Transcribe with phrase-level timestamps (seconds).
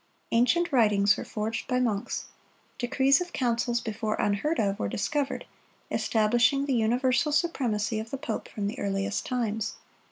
[0.31, 2.25] Ancient writings were forged by monks.
[2.79, 5.45] Decrees of councils before unheard of, were discovered,
[5.91, 9.75] establishing the universal supremacy of the pope from the earliest times.